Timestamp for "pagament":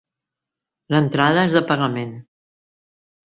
1.73-2.17